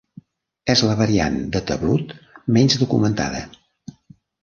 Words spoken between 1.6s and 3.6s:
tablut menys documentada.